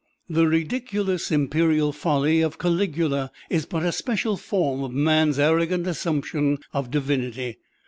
The 0.27 0.47
ridiculous 0.47 1.29
imperial 1.29 1.91
folly 1.91 2.41
of 2.41 2.57
Caligula 2.57 3.31
is 3.51 3.67
but 3.67 3.83
a 3.83 3.91
special 3.91 4.35
form 4.35 4.81
of 4.81 4.91
man's 4.91 5.37
arrogant 5.37 5.85
assumption 5.85 6.57
of 6.73 6.89
divinity. 6.89 7.57